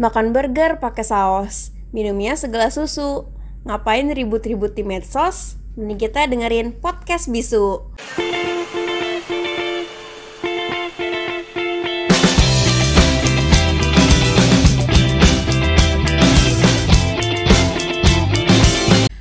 [0.00, 3.28] Makan burger pakai saus, minumnya segelas susu.
[3.68, 5.60] Ngapain ribut-ribut di medsos?
[5.76, 7.84] Mending kita dengerin podcast bisu.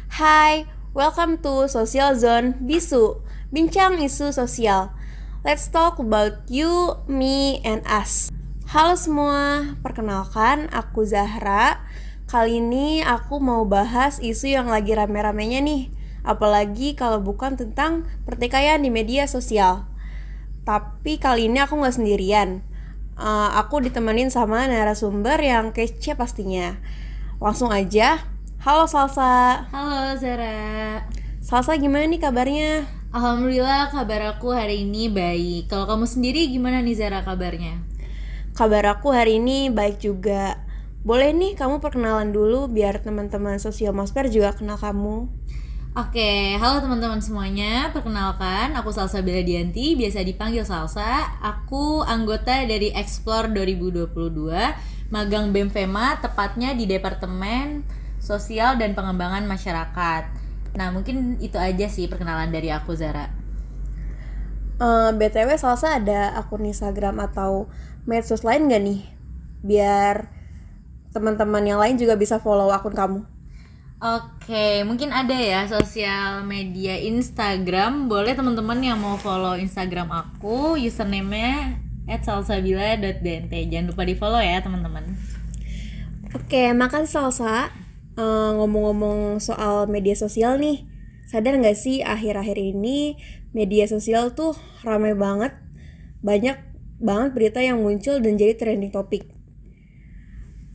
[0.07, 0.63] Hai,
[0.95, 3.19] welcome to Social Zone Bisu.
[3.51, 4.95] Bincang isu sosial.
[5.43, 8.31] Let's talk about you, me, and us.
[8.71, 11.83] Halo semua, perkenalkan aku Zahra.
[12.23, 15.91] Kali ini aku mau bahas isu yang lagi rame-ramenya nih.
[16.23, 19.91] Apalagi kalau bukan tentang pertikaian di media sosial.
[20.63, 22.63] Tapi kali ini aku nggak sendirian.
[23.19, 26.79] Uh, aku ditemenin sama narasumber yang kece pastinya.
[27.43, 28.23] Langsung aja,
[28.63, 29.67] halo Salsa.
[29.67, 31.03] Halo Zara.
[31.43, 32.87] Salsa gimana nih kabarnya?
[33.11, 35.67] Alhamdulillah kabar aku hari ini baik.
[35.67, 37.90] Kalau kamu sendiri gimana nih Zara kabarnya?
[38.61, 40.53] Kabar aku hari ini baik juga.
[41.01, 45.25] Boleh nih kamu perkenalan dulu biar teman-teman sosial Mosper juga kenal kamu.
[45.97, 47.89] Oke, halo teman-teman semuanya.
[47.89, 51.41] Perkenalkan, aku Salsa Bella Dianti, biasa dipanggil Salsa.
[51.41, 54.53] Aku anggota dari Explore 2022,
[55.09, 57.81] magang BEM FEMA, tepatnya di Departemen
[58.21, 60.23] Sosial dan Pengembangan Masyarakat.
[60.77, 63.40] Nah, mungkin itu aja sih perkenalan dari aku, Zara.
[64.81, 67.69] Uh, BTW Salsa ada akun Instagram atau
[68.09, 69.05] medsos lain gak nih?
[69.61, 70.33] Biar
[71.13, 73.21] teman-teman yang lain juga bisa follow akun kamu.
[74.01, 78.09] Oke, mungkin ada ya sosial media Instagram.
[78.09, 81.77] Boleh teman-teman yang mau follow Instagram aku, username-nya
[82.09, 83.53] @salsabila.dnt.
[83.53, 85.05] Jangan lupa di-follow ya, teman-teman.
[86.33, 87.69] Oke, makasih Salsa.
[88.17, 90.81] Uh, ngomong-ngomong soal media sosial nih,
[91.31, 93.15] sadar nggak sih akhir-akhir ini
[93.55, 94.51] media sosial tuh
[94.83, 95.55] ramai banget,
[96.19, 96.59] banyak
[96.99, 99.31] banget berita yang muncul dan jadi trending topik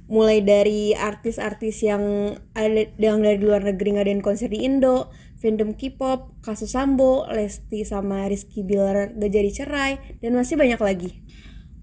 [0.06, 5.10] mulai dari artis-artis yang ada yang dari luar negeri ngadain konser di Indo,
[5.42, 11.10] fandom K-pop, kasus Sambo, Lesti sama Rizky Bilar gak jadi cerai, dan masih banyak lagi.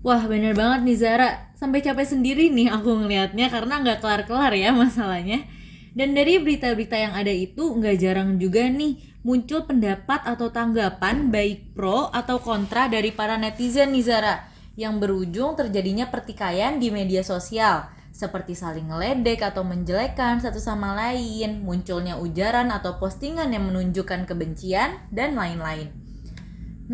[0.03, 4.75] Wah bener banget nih Zara, sampai capek sendiri nih aku ngelihatnya karena nggak kelar-kelar ya
[4.75, 5.47] masalahnya.
[5.93, 11.77] Dan dari berita-berita yang ada itu nggak jarang juga nih muncul pendapat atau tanggapan baik
[11.77, 14.35] pro atau kontra dari para netizen nih Zara
[14.73, 21.65] yang berujung terjadinya pertikaian di media sosial seperti saling ngeledek atau menjelekan satu sama lain,
[21.65, 25.89] munculnya ujaran atau postingan yang menunjukkan kebencian, dan lain-lain.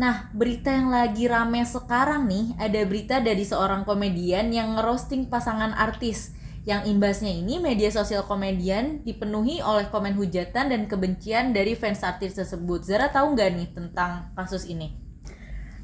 [0.00, 5.76] Nah, berita yang lagi rame sekarang nih, ada berita dari seorang komedian yang ngerosting pasangan
[5.76, 6.32] artis.
[6.68, 12.36] Yang imbasnya ini media sosial komedian dipenuhi oleh komen hujatan dan kebencian dari fans artis
[12.36, 12.84] tersebut.
[12.84, 14.92] Zara tahu nggak nih tentang kasus ini?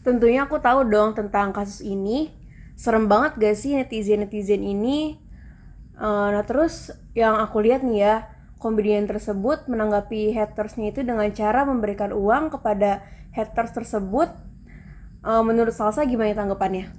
[0.04, 2.30] Tentunya aku tahu dong tentang kasus ini.
[2.76, 5.16] Serem banget gak sih netizen-netizen ini
[5.96, 8.14] Uh, nah terus yang aku lihat nih ya
[8.60, 13.00] komedian tersebut menanggapi hatersnya itu dengan cara memberikan uang kepada
[13.32, 14.28] haters tersebut.
[15.24, 16.92] Uh, menurut Salsa gimana tanggapannya?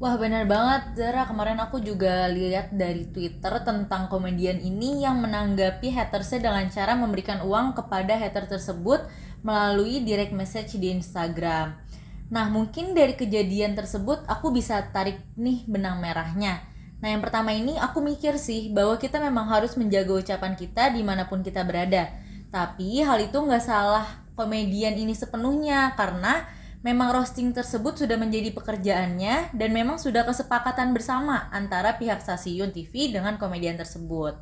[0.00, 5.92] Wah benar banget Zara kemarin aku juga lihat dari Twitter tentang komedian ini yang menanggapi
[5.92, 9.04] hatersnya dengan cara memberikan uang kepada hater tersebut
[9.44, 11.76] melalui direct message di Instagram.
[12.32, 17.80] Nah mungkin dari kejadian tersebut aku bisa tarik nih benang merahnya Nah yang pertama ini
[17.80, 22.12] aku mikir sih bahwa kita memang harus menjaga ucapan kita di mana pun kita berada.
[22.52, 24.04] Tapi hal itu nggak salah
[24.36, 26.44] komedian ini sepenuhnya karena
[26.80, 33.12] memang roasting tersebut sudah menjadi pekerjaannya dan memang sudah kesepakatan bersama antara pihak stasiun TV
[33.12, 34.36] dengan komedian tersebut.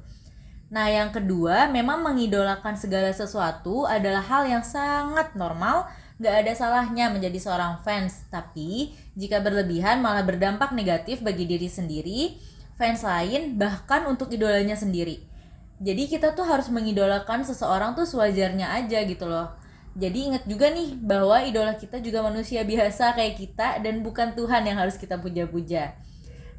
[0.68, 5.88] Nah, yang kedua, memang mengidolakan segala sesuatu adalah hal yang sangat normal,
[6.20, 8.28] gak ada salahnya menjadi seorang fans.
[8.28, 12.36] Tapi, jika berlebihan malah berdampak negatif bagi diri sendiri,
[12.76, 15.24] fans lain, bahkan untuk idolanya sendiri.
[15.80, 19.54] Jadi kita tuh harus mengidolakan seseorang tuh sewajarnya aja gitu loh.
[19.98, 24.62] Jadi ingat juga nih bahwa idola kita juga manusia biasa kayak kita dan bukan Tuhan
[24.62, 25.98] yang harus kita puja-puja.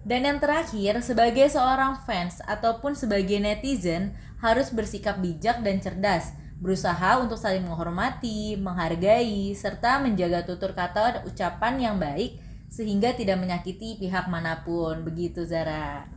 [0.04, 7.20] Dan yang terakhir, sebagai seorang fans ataupun sebagai netizen harus bersikap bijak dan cerdas, berusaha
[7.24, 14.00] untuk saling menghormati, menghargai, serta menjaga tutur kata dan ucapan yang baik sehingga tidak menyakiti
[14.00, 15.04] pihak mana pun.
[15.08, 16.08] Begitu Zara.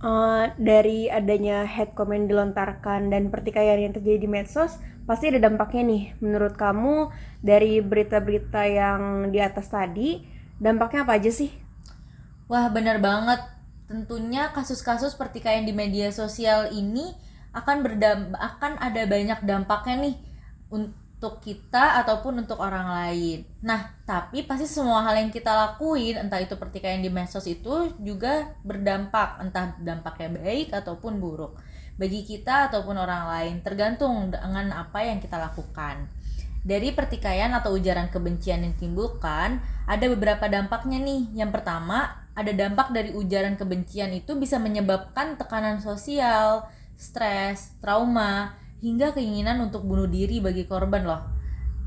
[0.00, 4.80] Uh, dari adanya head comment dilontarkan dan pertikaian yang terjadi di medsos
[5.10, 6.02] pasti ada dampaknya nih.
[6.22, 7.10] Menurut kamu
[7.42, 10.22] dari berita-berita yang di atas tadi
[10.62, 11.50] dampaknya apa aja sih?
[12.46, 13.42] Wah benar banget.
[13.90, 17.10] Tentunya kasus-kasus pertikaian di media sosial ini
[17.50, 20.16] akan berdampak akan ada banyak dampaknya nih
[20.70, 23.42] untuk kita ataupun untuk orang lain.
[23.66, 28.54] Nah, tapi pasti semua hal yang kita lakuin, entah itu pertikaian di medsos itu juga
[28.62, 31.58] berdampak, entah dampaknya baik ataupun buruk
[31.96, 36.06] bagi kita ataupun orang lain, tergantung dengan apa yang kita lakukan.
[36.60, 41.32] Dari pertikaian atau ujaran kebencian yang timbulkan, ada beberapa dampaknya nih.
[41.32, 46.68] Yang pertama, ada dampak dari ujaran kebencian itu bisa menyebabkan tekanan sosial,
[47.00, 51.22] stres, trauma, hingga keinginan untuk bunuh diri bagi korban loh.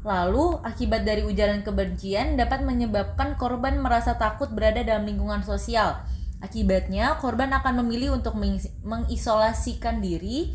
[0.04, 6.02] Lalu, akibat dari ujaran kebencian dapat menyebabkan korban merasa takut berada dalam lingkungan sosial.
[6.44, 8.36] Akibatnya, korban akan memilih untuk
[8.84, 10.52] mengisolasikan diri,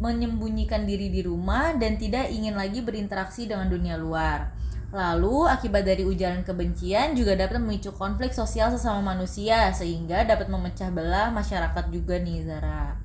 [0.00, 4.56] menyembunyikan diri di rumah, dan tidak ingin lagi berinteraksi dengan dunia luar.
[4.96, 10.88] Lalu, akibat dari ujaran kebencian juga dapat memicu konflik sosial sesama manusia, sehingga dapat memecah
[10.88, 12.96] belah masyarakat juga nih, Zara.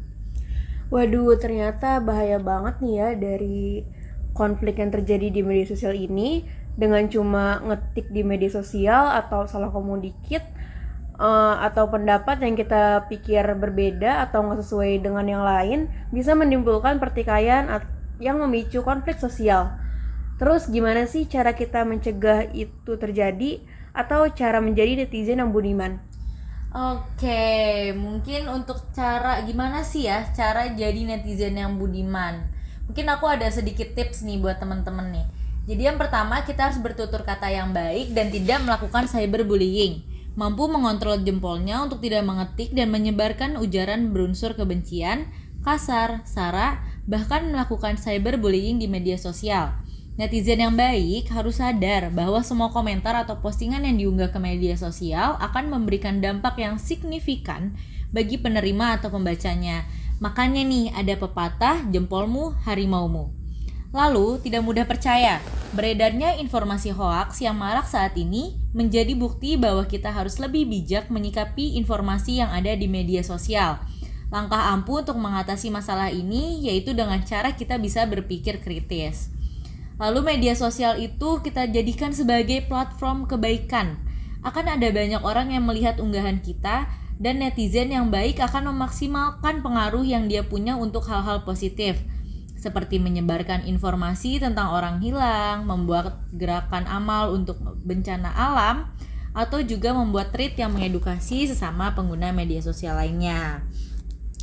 [0.88, 3.84] Waduh, ternyata bahaya banget nih ya dari
[4.31, 6.48] konflik yang terjadi di media sosial ini
[6.80, 10.42] dengan cuma ngetik di media sosial atau salah ngomong dikit
[11.19, 16.98] uh, atau pendapat yang kita pikir berbeda atau nggak sesuai dengan yang lain bisa menimbulkan
[16.98, 17.68] pertikaian
[18.18, 19.75] yang memicu konflik sosial.
[20.39, 23.60] Terus gimana sih cara kita mencegah itu terjadi
[23.92, 26.00] atau cara menjadi netizen yang budiman?
[26.69, 32.45] Oke, mungkin untuk cara gimana sih ya cara jadi netizen yang budiman?
[32.88, 35.25] Mungkin aku ada sedikit tips nih buat temen-temen nih.
[35.69, 40.01] Jadi yang pertama kita harus bertutur kata yang baik dan tidak melakukan cyberbullying.
[40.39, 45.27] Mampu mengontrol jempolnya untuk tidak mengetik dan menyebarkan ujaran berunsur kebencian,
[45.68, 46.80] kasar, sara,
[47.12, 49.75] bahkan melakukan cyberbullying di media sosial.
[50.15, 55.36] Netizen yang baik harus sadar bahwa semua komentar atau postingan yang diunggah ke media sosial
[55.44, 57.75] akan memberikan dampak yang signifikan
[58.15, 59.83] bagi penerima atau pembacanya.
[60.24, 63.36] Makanya nih ada pepatah jempolmu harimaumu.
[63.91, 70.10] Lalu tidak mudah percaya, beredarnya informasi hoaks yang marak saat ini menjadi bukti bahwa kita
[70.10, 73.77] harus lebih bijak menyikapi informasi yang ada di media sosial.
[74.30, 79.33] Langkah ampuh untuk mengatasi masalah ini yaitu dengan cara kita bisa berpikir kritis.
[79.98, 84.00] Lalu media sosial itu kita jadikan sebagai platform kebaikan.
[84.42, 86.88] Akan ada banyak orang yang melihat unggahan kita
[87.19, 92.00] dan netizen yang baik akan memaksimalkan pengaruh yang dia punya untuk hal-hal positif
[92.60, 97.56] seperti menyebarkan informasi tentang orang hilang, membuat gerakan amal untuk
[97.88, 98.92] bencana alam,
[99.32, 103.64] atau juga membuat tweet yang mengedukasi sesama pengguna media sosial lainnya.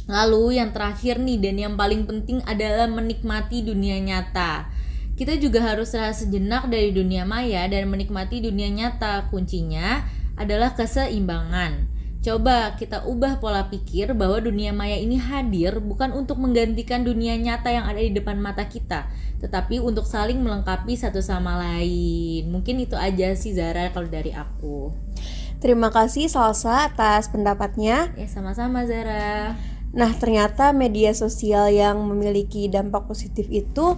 [0.07, 4.71] Lalu yang terakhir nih dan yang paling penting adalah menikmati dunia nyata.
[5.19, 9.27] Kita juga harus rehat sejenak dari dunia maya dan menikmati dunia nyata.
[9.33, 10.07] Kuncinya
[10.39, 11.96] adalah keseimbangan.
[12.27, 17.71] Coba kita ubah pola pikir bahwa dunia maya ini hadir bukan untuk menggantikan dunia nyata
[17.71, 19.07] yang ada di depan mata kita,
[19.39, 22.51] tetapi untuk saling melengkapi satu sama lain.
[22.51, 24.91] Mungkin itu aja sih Zara kalau dari aku.
[25.63, 28.11] Terima kasih Salsa atas pendapatnya.
[28.19, 29.55] Ya sama-sama Zara.
[29.95, 33.95] Nah, ternyata media sosial yang memiliki dampak positif itu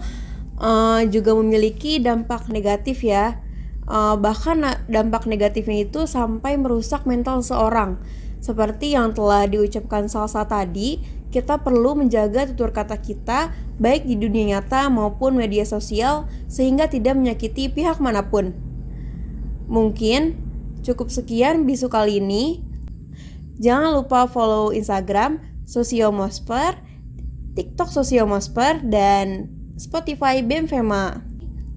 [0.61, 3.41] uh, juga memiliki dampak negatif ya.
[3.89, 7.97] Uh, bahkan dampak negatifnya itu sampai merusak mental seorang.
[8.39, 11.01] Seperti yang telah diucapkan Salsa tadi,
[11.33, 17.17] kita perlu menjaga tutur kata kita baik di dunia nyata maupun media sosial sehingga tidak
[17.17, 18.53] menyakiti pihak mana pun.
[19.69, 20.37] Mungkin
[20.85, 22.61] cukup sekian bisu kali ini.
[23.59, 26.79] Jangan lupa follow Instagram Sosiomosper,
[27.59, 31.27] TikTok Sosiomosper, dan Spotify BEM Fema.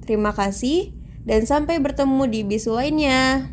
[0.05, 3.49] Terima kasih dan sampai bertemu di bisu lainnya.